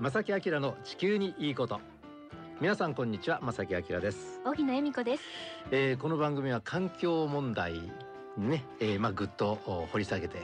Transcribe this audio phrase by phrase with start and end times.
[0.00, 1.80] 正木明の地球にいいこと。
[2.60, 5.24] 皆さんこんにちは正木明です、荻野恵美子です。
[5.72, 7.72] えー、この番組は環境問題
[8.36, 10.42] にね、えー、まあぐっとお掘り下げて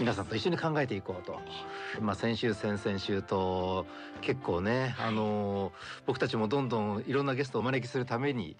[0.00, 1.38] 皆さんと一緒に考えていこうと。
[2.00, 3.84] まあ先週先々週と
[4.22, 5.72] 結構ね、あのー
[6.06, 8.56] 僕たちもどんどんいろんなゲストをお招きするために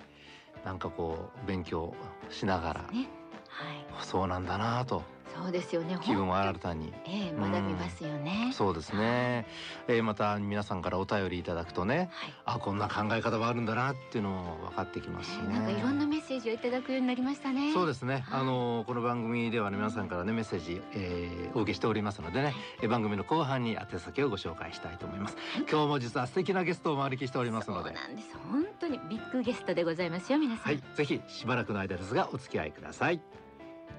[0.63, 1.95] なんかこう勉強
[2.29, 3.09] しながら、ね、
[3.49, 5.05] はい、そうなんだなと
[5.37, 5.99] そうですよね。
[6.03, 6.93] 気分を本新たに。
[7.07, 8.51] ええ学びますよね。
[8.53, 9.47] そうですね、
[9.89, 12.35] えー、また皆さんからお便りいただくとねはい。
[12.45, 15.55] あこんな考え方もあるんだなっていうのも分かってきますしね。
[15.55, 17.73] なんかいろんなメッセージをいただくようになりましたね。
[17.73, 25.37] そうですね、はいあのこの番組ではね皆さんからねメッセージ、えーお受けしておりますのでね、えー番組の後半に宛先をご紹介したいと思います
[25.71, 28.29] 今日も実は素敵なゲストをお招きしておりますのでなんです。
[28.51, 30.65] 本当にビッグゲストでございますよ皆さん。
[30.67, 33.21] はいぜひしばらくの間ですがお付き合いください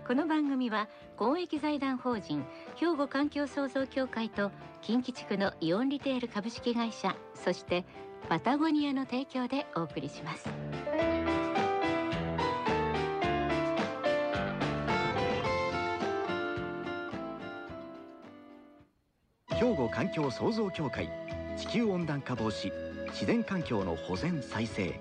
[0.08, 0.88] この番組は
[1.18, 2.45] 公益財団法人
[2.76, 4.52] 兵庫環境創造協会と
[4.84, 7.86] 近畿地区のイオンリテール株式会社そして
[8.30, 10.48] パタゴニアの提供でお送りします。
[19.50, 21.09] 兵庫環境創造協会
[21.58, 22.72] 地球温暖化防止
[23.08, 24.94] 自然環境の保全再生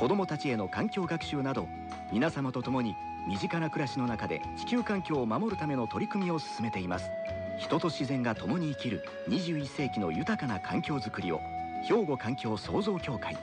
[0.00, 1.68] 子どもたちへの環境学習など
[2.10, 2.96] 皆様と共に
[3.28, 7.10] 身近な暮らしの中で地球環境を守るための取り組みを進めています。
[7.58, 11.40] 人と自然が共に生きる21世紀の豊かな環境づくりを
[11.86, 13.36] 兵庫環境創造協会。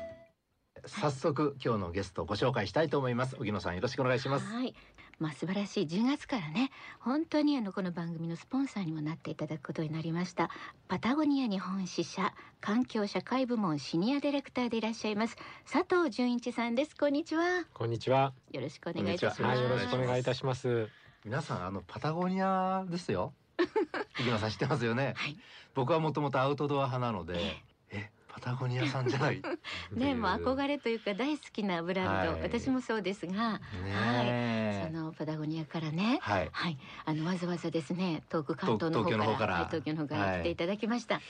[0.87, 3.35] 早速今日のゲストをご紹介したいと思います。
[3.37, 4.47] 荻野さんよろしくお願いします。
[4.47, 4.73] はい。
[5.19, 5.85] まあ素晴らしい。
[5.85, 10.49] 10月からね本当にあのこの番組のスポンサーにもなっていただくことになりました。
[10.87, 15.37] パタゴニア日本支社環境社会部門シニアディレクターでいらっしゃいます
[15.71, 16.95] 佐藤純一さんです。
[16.95, 17.65] こんにちは。
[17.73, 18.33] こんにちは。
[18.51, 19.43] よろしくお願いいたします。
[19.43, 20.87] はい、よろしくお願いいたします。
[21.25, 23.33] 皆さんあのパタゴニアですよ。
[24.19, 25.37] 荻野さん知ってますよね、はい。
[25.73, 27.57] 僕はもともとアウトドア派なので
[27.89, 29.41] えパタゴニアさんじゃない
[29.91, 32.41] ねもう憧れというか大好きなブランド、はい。
[32.43, 36.49] 私もそうですが、ねそのパタゴニアからねはい。
[36.51, 39.53] はい、あのわざわざですね遠く関東の方から東京の方から。
[39.55, 41.15] はい、東京の方から来ていただきました。
[41.15, 41.21] は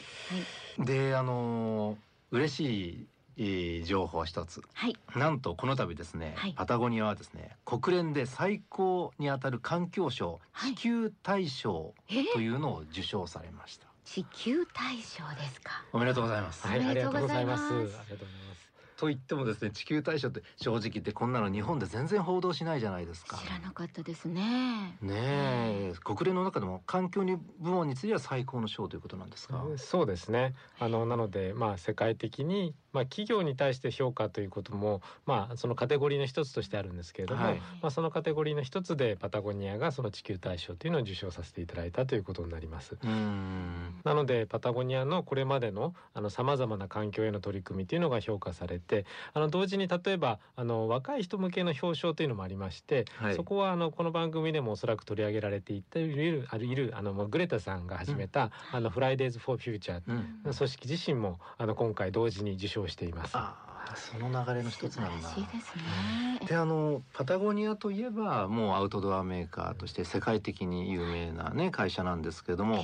[0.80, 1.98] い、であのー
[2.32, 4.62] 嬉しいえー情報一つ。
[4.74, 6.54] はい、なんとこの度ですね、はい。
[6.54, 10.76] パタゴニアはですね国連で最高にあたる環境賞、はい。
[10.76, 12.34] 地球大賞えー？
[12.34, 15.84] というのを受賞されました地球大賞ですか。
[15.92, 17.64] おめでとうございます、ありがとうございます。
[17.66, 18.67] ありがとうございます
[18.98, 23.38] と言ってもですね地球大賞って正直言ってこんなの日本で全然報道しないじゃないですか。
[23.38, 24.98] 知らなかったですね。
[25.02, 30.56] ねえ国連の中でも環境に部門については最高の賞ということなんですか、そうですね。
[30.80, 37.58] あのなのでまあ世界的にまあ企業に対して評価ということもまあそのカテゴリーの一つとしてあるんですけれども、はい。
[37.82, 42.96] まあそのカテゴリーの一つでパタゴニアがその地球大賞というのを受賞させていただいたということになります。
[42.96, 44.02] うーん。
[44.04, 53.36] なのでパタゴニアのこれまでのあの様々な環境への取り組みというのが評価されてあの同時に例えばあの若い人向けの表彰というのもありまして、はい。
[53.36, 60.54] そこはあのこの番組でもおそらく取り上げられていっているあるいるあのグレタさんが始めた、あのフライデーズ・フォー・フューチャーうん。
[60.54, 63.32] 組織自身もあの今回同時に受賞しています。
[63.36, 63.56] あ
[63.90, 65.28] あその流れの一つなんだ。
[65.28, 66.48] 素晴らしいですね。
[66.48, 72.84] であのパタゴニアといえばもうアウトドアメーカーとして世界的に有名なね会社なんですけれども、ええ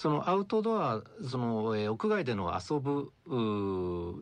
[0.00, 3.12] そのアウトドアその、えー屋外での遊ぶ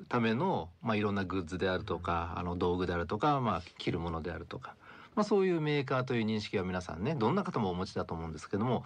[0.09, 4.75] ための、まあ、いろんなグッズであるとかあの道具であるとか、まあ、着るものであるとか、
[5.15, 8.85] まあ、そういうメーカーという認識は皆さんねどんな方もお持ちだと思うんですけども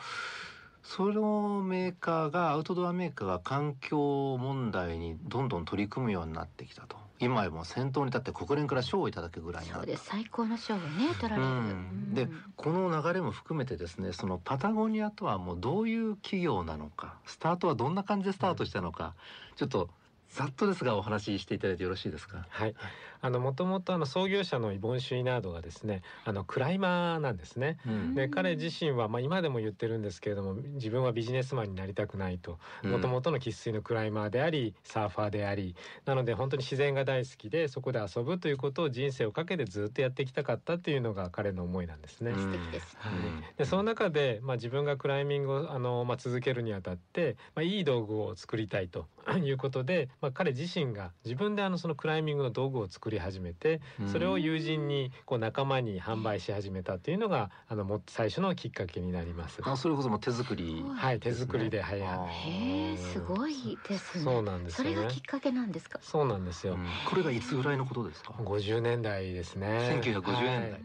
[0.82, 7.01] そのメーカーがアウトドアメーカーが環境問題にどんどん取り組むようになってきたと。
[7.22, 10.04] 今やもう先頭に立って国連から賞をいただくぐらいそうです。
[10.06, 10.84] 最高の賞をね
[11.20, 12.14] 取られる、うん。
[12.14, 19.14] でこの流れも含めてですねそのパタゴニアとはもうどういう企業なのかスタートはどんな感じでスタートしたのか、
[19.56, 19.88] ちょっと
[20.32, 22.46] ざっとですがお話ししていただいてよろしいですか？
[22.48, 22.74] はい、
[23.20, 27.78] あのもともとあの創業者のイボン・シュイナードがですねあのクライマーなんですね。
[27.86, 28.14] うん。
[28.14, 32.58] で彼自身は、まあ、今でも言ってるんですけれども自分はビジネスマンになりたくないと。
[32.82, 35.76] もともとの生粋のクライマーでありサーファーであり。
[36.06, 42.30] なので本当に自然が大好きでそこで遊ぶということを人生をかけてずっとやっていきたかったっていうのが彼の思いなんですね。
[42.30, 42.38] うん。
[42.38, 43.12] 素敵です、はい。
[43.12, 49.06] うんでその中で、まあ、自分がクライミングをあの、まあ、続けるにあたって、まあ、いい道具を作りたいと
[49.42, 59.60] いうことで、まあ、彼自身が自分であのそのクライミングの道具を作り始めてそれを友人にこう仲間に販売し始めたっていうのがあのもう最初のきっかけになります。
[59.64, 60.84] あそれこそもう手作り。
[60.94, 65.98] はい、手作りで、はい、へえすごいですねそうなんですねれがきっかけなんですか？
[66.02, 66.74] そうなんですよ。
[66.74, 70.00] うんこれがいつぐらいのことですか？50年代ですね。
[70.02, 70.82] 1950年代はい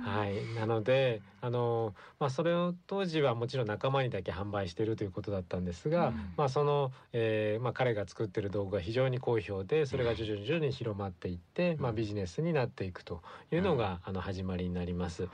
[0.00, 6.14] はい、なのであの、まあ、それを当時はもちろん仲間にだけ販売しているということだったんですが、うん。
[6.36, 15.28] まあ、その、えーまあ、彼が作ってる道具が非常に好評でそれが徐々に徐々に広まっていって、まあ、ビジネスになっていくというのが、あの始まりになります。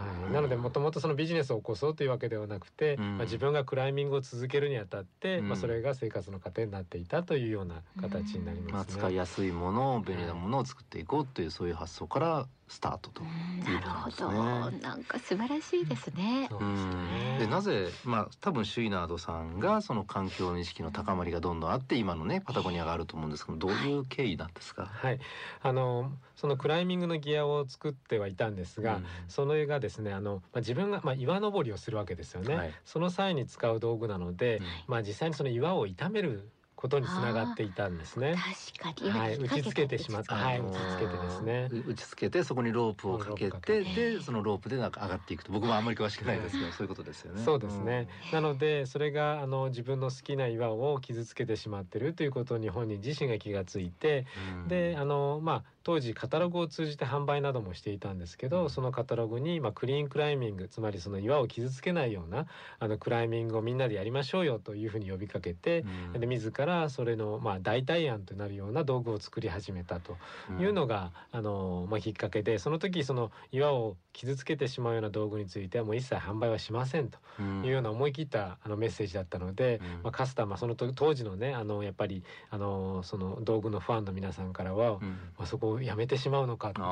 [0.00, 3.18] はい、なのでもともとそのビジネスを起こそうというわけではなくて、うん。
[3.18, 5.48] まあ、自分がクライミングを続けるにあたって、うん。
[5.48, 8.94] まあ、それが生活の糧になっていたというような形になりまあ、ますね。
[8.94, 13.22] 使いやすいもの便利なものを作っていこうというそういう発想からスタートと。
[13.22, 16.48] うんなるほど、なんか素晴らしいですね。
[17.38, 25.18] でなぜまあ多分シュイナードさんがその環境の意識の高まりがどんどんあって今のねパタゴニアがあると思うんですけどどういう経緯なんですか、はい、
[25.62, 29.04] あのそのクライミングのギアを作ってはいたんですが、うん。
[29.28, 32.72] それがですねあの、まあ、自分が、まあ、岩登りをするわけですよね、はい。
[32.84, 34.64] その際に使う道具なので、うん。
[34.86, 36.48] まあ、実際にその岩を傷める
[36.80, 38.34] ことにつながっていたんですね。
[38.80, 41.68] 確かに、はい、打ちつけてしまった、はい、打ちつけてですね。
[41.70, 45.52] う打ちつけてそこにロープをかけてでそのロープでなんか上がっていくと。
[45.52, 47.42] 僕もあんまり詳しくないですけど そういうことですよね。
[47.42, 54.26] そうですね、なのでそれがあの自分の好きな岩を傷つけてしまってるということに本人自身が気がついて、
[54.62, 54.68] うん。
[54.68, 58.70] であのまあ当時カタログを通じて販売などもしていたんですけど、うん。
[58.70, 62.46] そのカタログに、まあ、クリーンクライミングつまりその岩を傷つけないような
[62.78, 65.84] あのクライミングをみんなでやりましょうよというふうに呼びかけて、
[66.14, 66.20] うん。
[66.20, 70.16] で自らそれの、まあ、代替案となるような道具を作り始めたと
[70.60, 77.64] いうのが、あのまあ、きっかけでその時その岩を傷つけてしまうような道具についてはもう一切販売はしませんとうん。
[77.64, 80.02] いうような思い切ったあのメッセージだったので、うん。
[80.02, 85.00] まあ、カスタマーそのと当時のねあのやっぱりあのその道具のファンの皆さんからは、うん。
[85.38, 86.82] まあ、そこをやめてしまうのかと。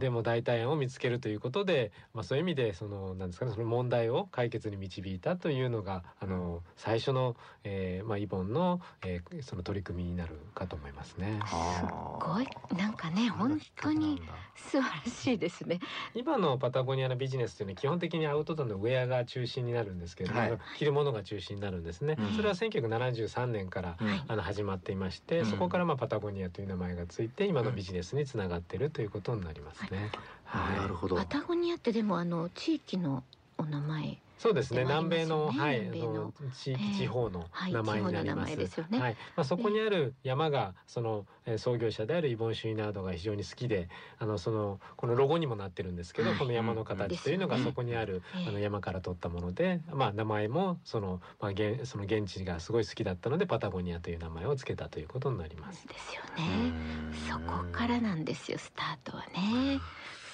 [0.00, 11.40] でも代替案を見つけるということで、まあ、そういう意味でそのなんですかねその問題を解決に導いたというのがあの最初の、えーまあ、イボンの、えーその取り組みになるかと思いますね。
[11.46, 11.54] す
[11.84, 11.88] っ
[12.20, 12.46] ごい
[12.76, 14.20] なんかね本当に
[14.54, 15.80] 素晴らしいですね。
[16.14, 20.58] 今のパタゴニアのビジネスというのは基本的にアウトドアのウェアが中心になるんですけれども、はい。
[20.78, 22.16] 着るものが中心になるんですね。
[22.18, 22.36] うん。
[22.36, 25.46] それは1973年からあの始まっていまして、うん。
[25.46, 30.10] そこからまあパタゴニアという名前がついて今のビジネスにつながっているということになりますね。
[30.44, 30.78] はい。
[30.78, 33.24] なるほどパタゴニアってでもあの地域の
[33.58, 34.82] お名前そうですね。
[34.82, 36.10] 南米の、はいの。
[36.10, 36.98] あの地域、ええ。
[36.98, 38.56] 地方のはい名前になります。
[38.56, 43.88] はい、まあそこにある山がその、えー創業者であるイボン・シュイナードが非常に好きで、
[44.18, 46.38] あのそのこのロゴにもなってるんですけど、はい。
[46.38, 48.48] この山の形というのがそこにある、ええ。
[48.48, 55.86] あの山から取ったもので、まあ名前もそのまあ現その現地がすごい好きだったのでパタゴニアという名前をつけたということになります。
[55.86, 56.68] ですようね。
[56.68, 59.80] んそこからなんですよスタートはね。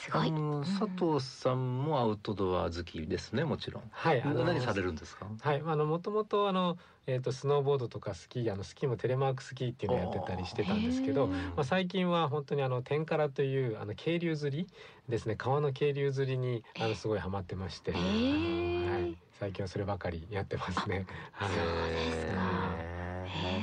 [0.01, 0.33] すごい。
[0.65, 3.83] 佐藤さんもアウトドア好きですねもちろん。
[3.91, 5.27] はい、あの何されるんですか？
[5.39, 14.67] はい、あのもともとあのえっ、とスノーボードとかスキーあのスキーもテレマークスキーっていうのをやってたりしてたんですけど、まあ、最近は本当にあの天からというあの渓流釣り
[15.09, 21.07] ですね川の渓流釣りにあのすごいハマってまして、はい、最近はそればかりやってますね。
[21.33, 22.81] はいそうですか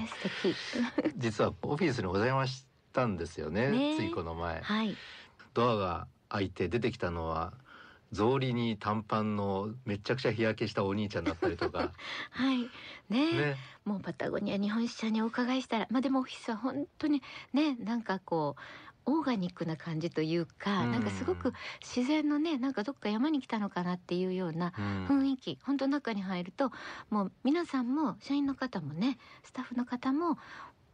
[0.07, 1.09] 素敵。
[1.09, 4.95] ー 実はオフィスにお邪魔したんですよねねついこの前はい。
[5.53, 7.53] ドアが開いて出てきたのは
[8.13, 11.91] 草履に短パンのめちゃくちゃ日焼けしたお兄ちゃんだったりとか。
[12.31, 12.69] はい。
[13.09, 13.31] ね。
[13.33, 13.57] ね。
[13.83, 17.21] もうパタゴニア日本支社にお伺いしたらまあでもオフィスは本当に
[17.53, 18.62] ねなんかこう
[19.09, 20.91] オーガニックな感じというか、うん。
[20.91, 25.06] なんかすごく自然のねなんかどっか山に来たのかなっていうようなうん。
[25.06, 26.71] 雰囲気、本当中に入ると
[27.09, 30.37] もう皆さんも社員の方もねスタッフの方も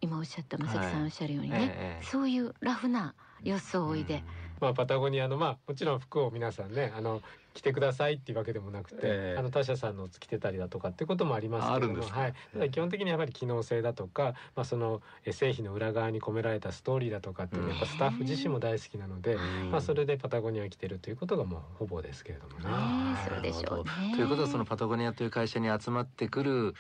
[0.02, 2.06] 今おっしゃった正木さんおっしゃるようにね、ええ。
[2.06, 4.24] そういうラフな装いで、
[4.60, 7.22] まあ、パタゴニアのまあもちろん服を皆さんねあの
[7.54, 9.40] 着てくださいっていうわけでもなくて、ええ。
[9.40, 22.66] あの他社さんの着てたりだとかっていうこともありますけれどもはい、ただ基本的にやはり機能性だとか、まあ、そのえ製品の裏側に込められたストーリーだとかっていうのはやっぱスタッフ自身も大好きなので、うんまあ、それでパタゴニアを着てるということがもうほぼですけれどもね。
[22.66, 23.30] ねはい。
[23.34, 24.16] そうでしょうね。
[24.16, 26.76] ということはそのパタゴニアという会社に集まってくる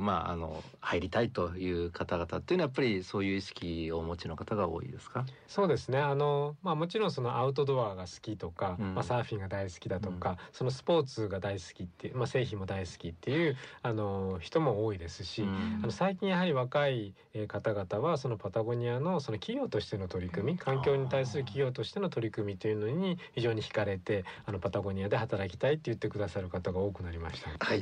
[0.00, 5.24] まああの入りたいという方々っていうのはやっぱりそういう意識をお持ちの方が多いですか？
[5.46, 5.98] そうですね。
[5.98, 8.94] あの、まあ、もちろんそのアウトドアが好きとか、うん。
[8.94, 15.80] まあ、サーフィンが大好きだとか、そのスポーツが大好きっていう、まあ、製品も大好きっていうあの人も多いですし、うん。
[15.82, 27.50] あの最近やはり若いえー方々はそのパタゴニアのその企業としての取り組み環境に対する企業としての取り組みというのに非常に惹かれてあのパタゴニアで働きたいって言ってくださる方が多くなりました。
[27.58, 27.74] は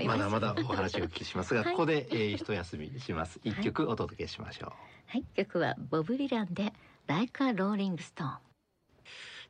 [0.00, 1.72] い、まだまだお話をお聞きしますが、はい。
[1.72, 3.40] ここで、えー、一休みします。
[3.44, 4.70] 一曲お届けしましょう。
[5.06, 6.72] はい、曲はボブ・リランで
[7.06, 8.51] 「Like a Rolling Stone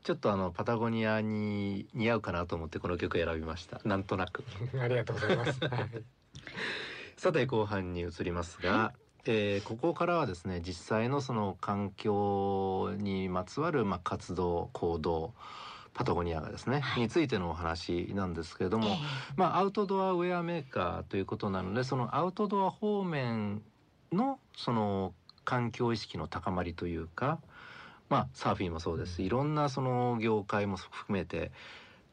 [0.02, 3.80] ちょっとあのパタゴニアに似合うかなと思ってこの曲選びました。
[3.84, 4.44] なんとなく。
[4.80, 5.60] ありがとうございます。
[5.64, 5.88] はい
[7.22, 8.94] さて後半に移りますが、
[9.26, 15.32] えーここからはですね実際のその環境にまつわるまあ活動行動
[15.94, 18.96] パタゴニアがですね、はいについてのお話なんですけれども、ええ
[19.36, 23.62] まあアウトドアウェアメーカーということなのでそのアウトドア方面
[24.10, 27.38] のその環境意識の高まりというか
[28.12, 31.50] まあサーフィンもそうですしいろんなその業界も含めて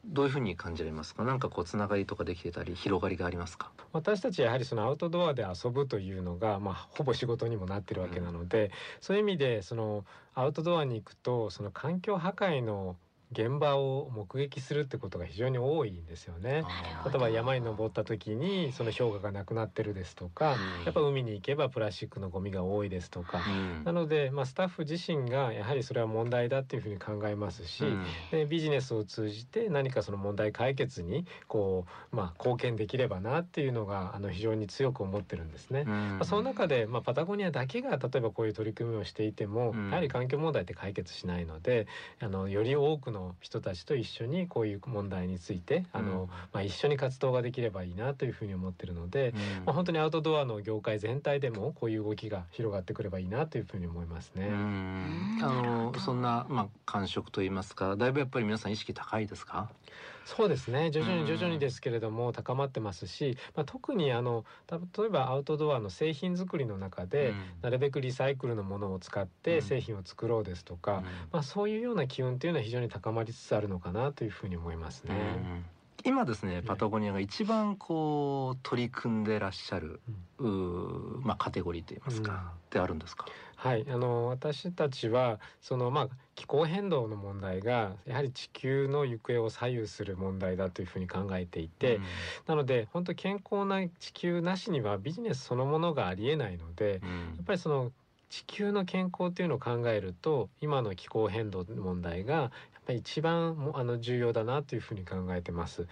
[0.06, 1.24] どういうふうに感じられますか？
[1.24, 3.70] なんかこうつながりとかできてたり広がりがありますか？
[3.92, 8.70] 私たちやはりそのアウトドアで遊ぶというのが、まあ、ほぼ仕事にもなってるわけなので、
[9.02, 12.96] そういう意味でそのアウトドアに行くとその環境破壊の
[13.32, 16.64] 現場を目撃するってことが非常に多いんですよね。
[17.04, 20.84] 例えば山に登った時にその氷河がなくなってるですとか、うん。
[20.84, 23.84] やっぱ海に行けばプラスチックのゴミが多いですとか、うん。
[23.84, 28.04] なので、まあ、スタッフ自身がやはりそれは問題だっていうふうに考えますし、うん。
[28.32, 35.84] でビジネスを通じて何かその問題解決にこう、まあ、貢献できればなっていうのがあの非常に強く思ってるんですね。
[35.86, 35.90] うん。
[35.90, 39.88] まあ、その中で、まあ、パタゴニアだけが例えばこういう取り組みをしていても、うん。
[39.90, 41.86] やはり環境問題って解決しないので
[42.18, 49.64] あのより多くの人たちと一緒にこういう問題についてあの、うんまあ、一緒に活動ができればいいなというふうに思ってるので、うん。
[49.66, 54.48] まあ、本当にアウトドアの業界全体でもこういう動きが広がってくればいいなというふうに思いますね。
[55.42, 59.70] あのそんなまあ感触といいますかだいぶやっぱり皆さん意識高いですか？
[60.36, 60.92] そうですね。
[60.92, 67.36] 徐々うんに徐々にですけれども高まってますし、まあ、特にあのた例えばアウトドアの製品作りの中で、うん。
[67.62, 69.28] なるべくリサイクルのものを使っうん。
[69.42, 75.72] て製品を作ろうですとか、まあ、そういうような機運というのは非常に高まりつつあるのかなというふうに思いますね。
[76.04, 80.00] うん今ですねパタゴニアが一番こう取り組んでらっしゃる、
[80.38, 82.38] うーまあ、カテゴリーといいますか、うん。
[82.38, 82.40] っ
[82.70, 83.26] てあるんですか、
[83.56, 92.02] はい、あの私たちはそのまあ気候変動の問題がやはり地球の行方を左右する問題だというふうに考えていて、うん。
[92.46, 97.08] なので本当健康な地球なしにはビジネスそのものがありえないので、うん。
[97.08, 97.92] やっぱりその
[98.30, 102.52] 地球の健康というのを考えると今の気候変動の問題が
[102.92, 105.86] 一番もあの重要だなというふうに考えてます。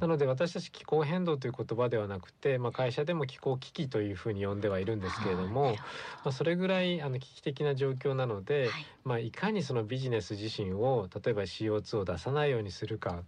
[0.00, 5.76] なので私たち気候変動という言葉ではなくて、まあ、会社でも気候危機というふうに呼んではいるんですけれども、はい。
[5.76, 5.82] ま
[6.26, 8.70] あ、それぐらいあの危機的な状況なので、はい。
[9.04, 13.22] まあ、いかにそのビジネス自身を例えば CO2 を出さないようにするか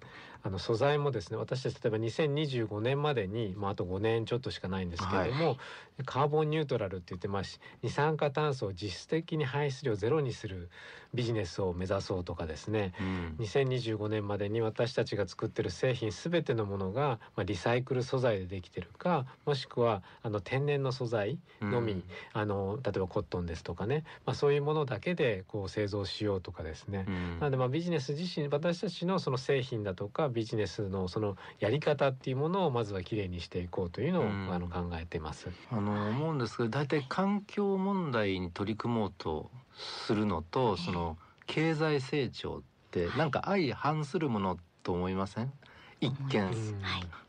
[0.44, 5.56] あの素材もですね私たち例えば2025年までに、まあ、あと5年ちょっとしかないんですけれども、
[6.04, 10.68] カーボンニュートラルって言ってまあし二酸化炭素を実質的に排出量ゼロにする
[11.14, 13.36] ビジネスを目指そうとかですねうん。
[13.38, 27.38] 2025年までに私たちが作ってる製品すべてのものが、まあ、リサイクル素材でできてるかもしくはあの天然の素材のみ、あの例えばコットンですとかね、まあ、そういうものだけでこう製造しようとかですね、うん。
[27.38, 34.52] なのでまあビジネス自身私たちのその製品だとかビジネスのそのやり方っていうものをまずはきれいにしていこうというのを、うん。
[34.52, 35.48] あの考えています。
[35.70, 45.52] あの思うんですけど大体環境問題に取り組もうとするのとその経済成長ってなんか相反するものと思いません？
[46.00, 46.54] 一見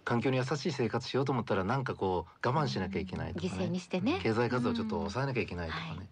[0.04, 4.20] 環境に優しい生活しようと思ったらなんかこう我慢しなきゃいけないとか犠牲ねにしてね。
[4.22, 5.98] 経済活動をちょっと抑えなきゃいけないとかね、うん。
[5.98, 6.08] はい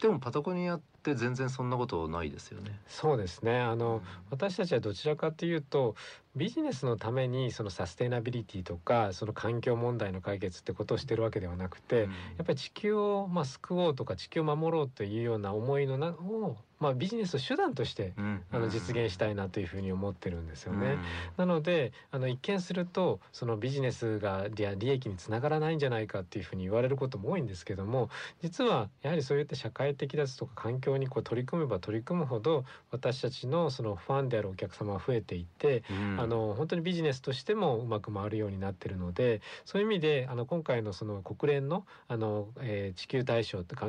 [0.00, 2.78] でもパタゴニアって全然そんなことないですよね。
[2.86, 3.58] そうですね。
[3.60, 4.00] あの、
[4.30, 5.96] 私たちはどちらかというと
[6.36, 12.04] ビジネスのためにそのサステナビリティとかその環境問題の解決ってことをしてるわけではなくて、や
[12.44, 20.86] っぱり地球をまあ救おうとか地球を守ろうというような思いのなを、まあ、ビジネスを手段としてうんあの実現したいなというふうに思ってるんですよね。
[20.86, 20.98] うん。
[21.36, 28.10] なのであの一見するとそのビジネスが利益につながらないんじゃないかっていうふうに言われることも多いんですけども
[28.42, 36.20] 実はやはりそういった社会的ですとか環境にこう取り組めば取り組むほど私たちのそのファンであるお客様は増えていってうん。
[36.20, 43.86] あの本当にビジネスとしてもうまく回るようになってるのでそういう意味であの今回のその国連のあの、えー地球大賞ってか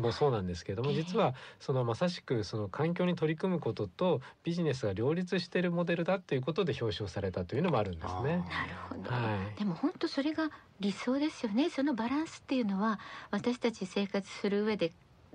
[0.00, 8.22] もそうなんですけどもええ実はそのまさしくその環境に取り組むこととビジネスが両立しているモデルだっていうことで表彰されたというのもあるんですね。
[8.22, 8.44] なる
[8.88, 9.18] ほど、は
[9.54, 9.58] い。
[9.58, 11.70] でも本当それが理想ですよね。
[11.70, 14.92] そのバランスっていうのは私たち生活する上で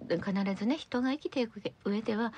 [0.09, 2.33] 必ずね人が生きていく上では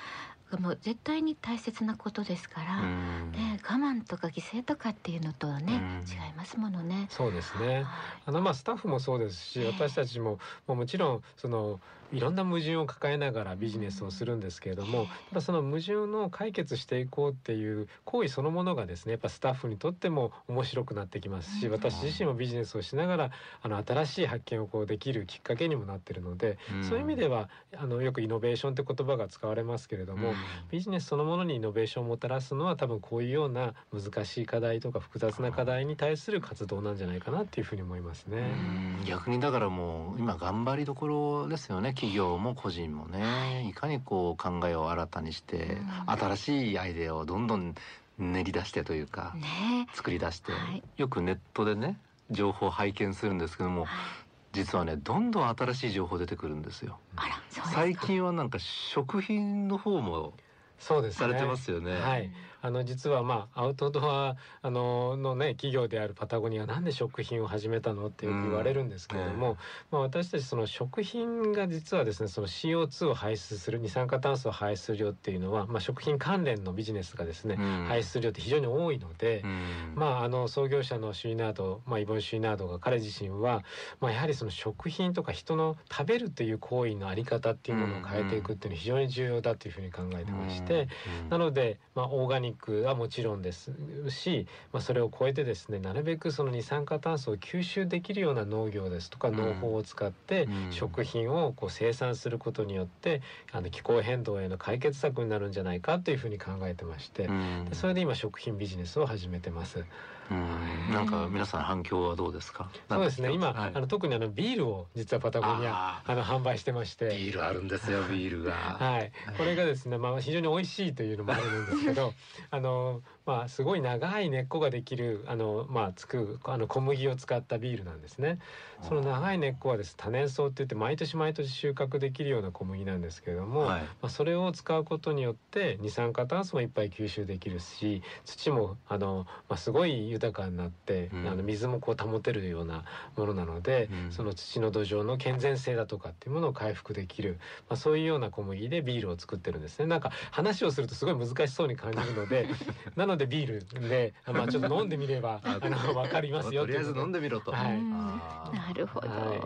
[0.60, 3.32] もう絶対に大切なことですから、うん。
[3.32, 6.10] ね、我慢とか犠牲とかっていうのとはね、うん。
[6.10, 7.08] 違いますものね。
[7.10, 7.84] そうですね。
[8.26, 9.66] あのまあスタッフもそうですしええ。
[9.68, 15.04] 私たちももうもちろんそのいろんな矛盾を抱えながらビジネスをするんですけれども、ええ。
[15.04, 21.74] やっぱその矛盾の解決していこうっていう行為そのものがですねやっぱスタッフにとっても面白くなってきますし、うん。
[21.74, 26.84] 私自身もビジネスをしながらあの新しい発見をこうできるきっかけにもなってるので、うん。
[26.84, 30.37] そういう意味ではあのよくイノベーションって言葉が使われますけれども、うん
[30.70, 38.38] ビジネスそのものにイノベーションをもたらすのは多分こういうような難しい課題とか複雑な課題に対する活動なんじゃないかなっていうふうに思いますね。
[38.38, 39.06] うん。
[39.06, 43.68] 逆にだからもう今頑張りどころですよね企業も個人もね。
[43.70, 45.78] いかにこう考えを新たにして
[46.08, 46.12] うん。
[46.12, 47.76] 新しいアイデアをどんどん
[48.18, 49.88] 練り出してというか、ね。
[49.94, 50.84] 作り出して、はい。
[50.98, 52.00] よくネットでね
[52.32, 54.27] 情報を拝見するんですけどもはい
[54.58, 56.98] 実はねどんどん新しい情報出てくるんですよ。
[57.16, 57.68] あらそうですか。
[57.68, 60.34] 最近はなんか食品の方も
[60.80, 61.20] そうですね。
[61.20, 61.92] されてますよね。
[61.92, 69.58] はい、あの実はまあアウトドアあののね企業であるパタゴニアなんで食品を始めたのってよく言われるんですけれども、うん。
[69.92, 77.86] まあ私たちその食品が実はですねその CO2 を排出する二酸化炭素を排出量っていうのはまあ食品関連のビジネスがですね、うん。
[77.88, 79.42] 排出量って非常に多いので。
[79.44, 79.68] うん。
[79.96, 83.64] まあ、あの創業者のシュイナード、まあ、イボン・シュイナードが彼自身は、
[84.00, 90.88] まあ、やはりその食品とか人の食べるという行為のあり方っていうものを変えていくっていうのは非常に重要だというふうに考えてまして、
[91.24, 91.30] うん。
[91.30, 93.72] なので、まあ、オーガニックはもちろんです
[94.10, 99.36] し、まあ、それを超えてですねなるべくその二酸化炭素を吸収できるような農業ですとかうん。
[99.36, 100.72] 農法を使ってうん。
[100.72, 103.22] 食品をこう生産することによって
[103.52, 107.66] あの気候変動への解決策になるんじゃないかというふうに考えてましてうん。
[107.70, 109.86] でそれで今食品ビジネスを始めてます。
[110.30, 110.94] うん。
[110.94, 112.70] なんか皆さん反響はどうですか？
[112.90, 113.32] そうですね。
[113.32, 113.72] 今、はい。
[113.74, 117.10] あの特にあのビールを実はパタゴニアあの販売してまして。
[117.10, 118.54] ビールあるんですよビールが。
[118.54, 122.14] はい、これがですね、まあ、非常に美味しいというのもあるんですけど
[122.52, 128.40] あの、まあ、すごい長い根っこができるあの、まあ、つくあの小麦を使ったビールなんですね。
[128.88, 133.82] その長い根っこはです多年草って言って毎年毎年収穫できるような小麦なんですけれども、はい。
[133.82, 141.28] まあ、それを使うことによって二酸化炭素もいっぱい吸収できるし土もあの、まあ、すごい豊かになって、うん。
[141.28, 142.86] あの水もこう保てるような
[143.18, 144.12] ものなので、うん。
[144.14, 149.86] その土の土壌の健全性だとかっていうものを回復できる、まあ、そういうような小麦でビールを作ってるんですね。
[149.88, 152.48] なんか話をするとすごい難しそうに感じるので
[152.96, 157.84] なの でビールで、あまあ、ちょっと飲んでみれば あの分かりますよとりあえず飲んででみろと、はい。
[157.84, 159.40] なるほど、はい。
[159.40, 159.46] ね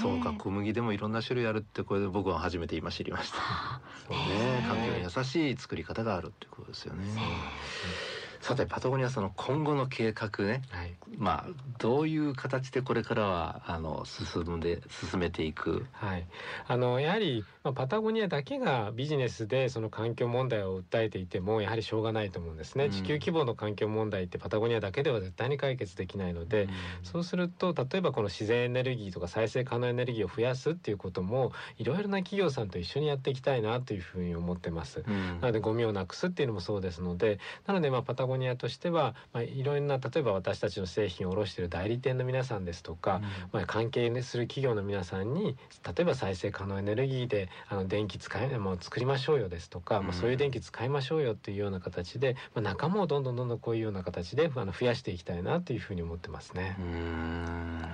[0.00, 3.38] そうか小麦でもいろんな種類あるってこれで僕は初めて今知りました。
[4.06, 4.64] そうね。
[4.68, 7.04] 環境に優しい作り方があるってことですよね
[8.40, 10.62] さてパタゴニアその今後の計画ね。
[10.70, 10.94] はい。
[11.18, 15.84] まあどういう形でこれからはあの進んで進めていく？
[15.92, 16.26] はい、
[16.66, 22.90] あのやはり、まあ、パタゴニアだけがビジネスでその環境問題を訴えていてもやはりしょうがないと思うんですね、うん。
[22.90, 26.68] 地球規模の環境問題ってパタゴニアだけでは絶対に解決できないので、
[27.02, 35.04] そうすると例えばこの自然エネルギーとか再生可能エネルギーを増やすっていうこともいろいろな企業さんと一緒にやっていきたいなというふうに思ってます。
[35.06, 35.40] うん。
[35.40, 43.20] なのでゴミをなくすっていうのもそうですのでなのでまあパタゴニアとしては、まあ、いろんな例えば私たちの製品を卸している代理店の皆さんですとか、
[43.52, 50.06] まあ、関係する企業の皆さんに例えば再生可能エネルギーであの電気使いもう作りましょうよですとか、うん。
[50.06, 56.76] まあ、そういう電気使いましょうよっていうような形で、まあ、仲間をどんどんどんどんこういうような形であの増やしていきたいなというふうに思ってますね。
[56.78, 56.82] う。
[56.82, 57.84] ん。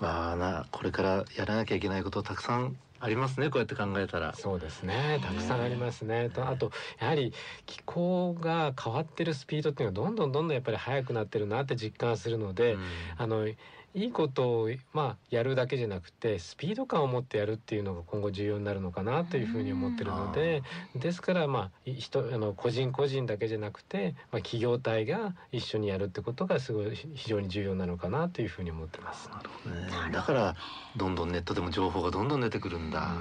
[0.00, 4.34] まあなこれからやらなきゃいけないことたくさんありますねこうやって考えたら。
[4.34, 5.20] そうですね。
[5.22, 6.30] たくさんありますね。
[6.30, 7.32] とあとやはり
[7.66, 12.80] 気候が変わってるスピードっていうのはどんどんどんどんやっぱり速くなってるなって実感するので、うん。
[13.16, 13.46] あの
[13.94, 20.62] いいことをまあやるだけじゃなくてスピード感を持ってやるっていうのが今後重要になるのかなというふうに思ってるので
[20.94, 29.28] ですからまあい人あの個人個人だけじゃなくて、まあ、企業体が一緒にやるってことがすごい非常に重要なのかなというふうに思ってます。
[29.28, 30.12] なるほどね。
[30.12, 30.56] だから
[30.96, 33.14] どんどんネットでも情報がどんどん出てくるんだ、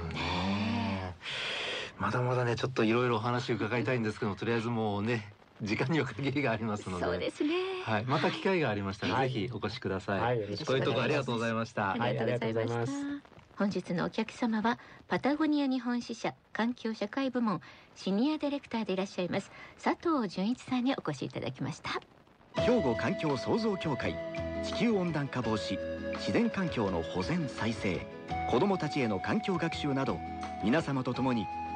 [1.97, 7.05] まだまだねちょっといろいろお話伺いたいんですけどとりあえずもうね時間には限りがありますので。
[7.05, 9.31] そうですね、はい、また機会がありましたら、はい。
[9.31, 17.59] ぜひお越しください、はいこういうとこありがとうございました、ありがとうございまはいありがとうございしまた本日のお客様はパタゴニア日本支社環境社会部門
[17.93, 19.51] シニアディレクターでいらっしゃいます
[19.83, 21.89] 佐藤純一さんにお越しいただきました。
[22.61, 24.15] 兵庫環境創造協会
[24.63, 25.77] 地球温暖化防止
[26.15, 28.05] 自然環境の保全再生
[28.49, 30.17] 子どもたちへの環境学習など
[30.63, 31.45] 皆様と共に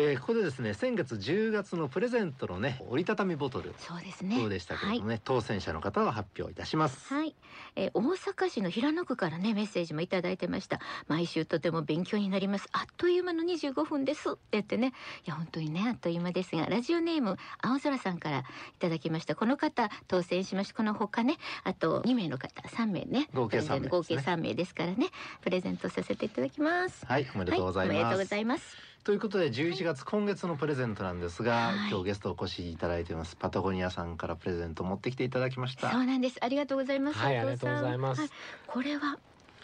[0.00, 3.74] えーここでですね先月10月のプレゼントのね折りたたみボトル。
[3.78, 4.38] そうですね。
[4.38, 7.34] どうでしたけれどもね、当選者の方は発表いたします、はい、
[7.76, 10.80] えー大阪市の平野区からねメッセージもいただいてました。
[11.08, 12.68] 毎週とても勉強になります。
[12.72, 14.30] あっという間の25分です。
[14.30, 14.92] って言ってね。
[15.26, 18.42] いや本当にねあっという間ですがラジオネーム青空さんからい
[18.78, 19.34] ただきました。
[19.34, 20.74] この方当選しました。
[20.74, 23.28] この他ねあと2名の方3名ね。
[23.34, 23.88] 合計3名ですね。
[23.88, 25.08] 合計3名ですからね。
[25.40, 27.04] プレゼントさせていただきます。
[27.06, 31.90] はいおめでとうございます、はい、おめでとうございますということで11月今月のプレゼントなんですが、はい。
[31.90, 33.34] 今日ゲストお越しいただいています。
[33.34, 35.90] パタゴニアさんからプレゼント持ってきていただきました。
[35.90, 36.36] そうなんです。
[36.42, 38.20] ありがとうございますはいありがとうございます。
[38.22, 38.28] は
[38.66, 39.18] これは？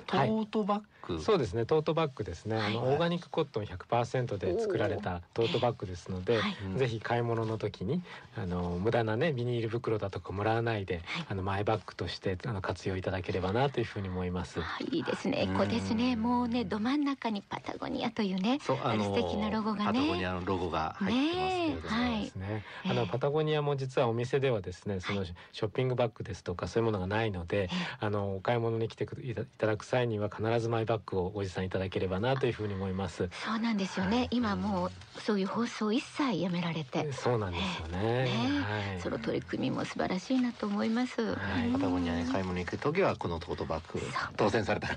[0.06, 1.66] トートバッグ、そうですね。
[1.66, 2.66] トートバッグですね、はい。
[2.66, 6.56] あのオーガニックコットン100%で作られたトートバッグですので、はい。
[6.64, 8.02] うんぜひ買い物の時に
[8.36, 11.26] あの無駄なねビニール袋だとかもらわないで、はい。
[11.30, 14.60] あのマイバッグとしてあの活用いただければなというふうに思います。
[14.60, 14.98] あい。
[14.98, 15.42] いですね。
[15.42, 16.14] エコですね。
[16.14, 18.58] うんもうねど真ん中にパタゴニアというね。
[18.62, 19.92] そうあの素敵なロゴがね。
[19.92, 22.88] パタゴニアのロゴが入ってますけれども、ねえ。
[22.88, 22.98] はい。
[22.98, 27.68] あのパタゴニアも実はお店ではですね、そのショッピングバッグですとかそういうものがないので、
[28.00, 33.28] あのお買い物に来ていただく際には必ずマイバッグをご持参いただければなというふうに思います。
[33.44, 34.28] そうなんですよね。
[34.30, 38.24] 今もうそういう放送一切やめられて、そうなんですよね。
[38.24, 38.30] ね
[38.62, 39.00] はい。
[39.00, 41.22] その取り組みも素晴らしいなと思います。
[41.22, 44.00] はいパタゴニアに買い物に行く時はこのトートバッグ
[44.36, 44.88] 当選された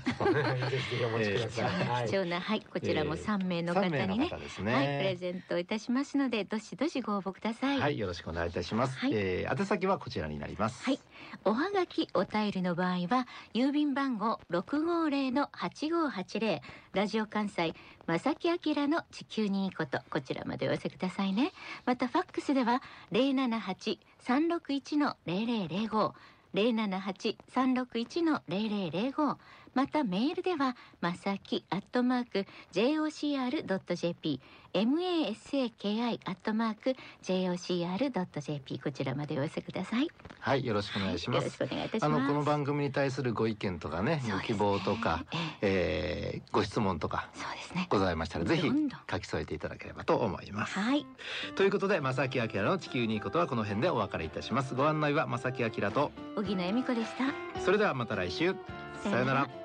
[0.78, 1.88] ひぜひお持ちください。
[1.88, 4.74] はい貴重なはいこちらもえー三名の方3名のにね、方ですね。
[4.74, 7.80] はいプレゼントいたしますのでどしどしご応募ください。
[7.80, 8.96] はい、よろしくお願いいたします。
[8.98, 10.84] はいえー宛先はこちらになります。
[10.84, 10.98] はい
[11.44, 16.60] おはがきお便りの場合は、郵便番号650-8580、
[16.92, 17.72] ラジオ関西、
[18.06, 21.52] 正木明の地球にいいこと、こちらまでお寄せくださいね。
[21.86, 26.12] また、ファックスでは、078-361-0005、
[26.54, 29.36] 078-361-0005、
[29.74, 34.40] またメールではまさきアットマーク jocr ドット jp
[34.72, 40.08] masaki アットマーク jocr ドット jp こちらまでお寄せください。
[40.38, 41.44] はい、よろしくお願いします。
[41.44, 42.22] よろしくお願いいたしあます。
[42.22, 47.86] のこの番組に対するご意見とかね、ご希望とか、えええーご質問とかそうですね。
[47.90, 48.70] ございましたらぜひ
[49.10, 50.78] 書き添えていただければと思います。
[50.78, 51.06] はい、
[51.54, 54.74] ということで正木明の地球にいいことはこの辺でお別れいたします。
[54.74, 57.60] ご案内は正木明と小木野恵美子でした。
[57.60, 58.54] それではまた来週
[59.02, 59.59] さようなら。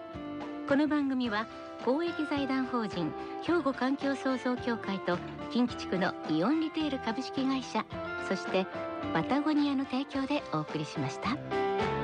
[0.68, 1.46] この番組は
[1.86, 5.20] 公益財団法人兵庫環境創造協会と
[5.52, 7.86] 近畿地区のイオンリテール株式会社
[8.28, 8.66] そして
[9.14, 11.95] パタゴニアの提供でお送りしました。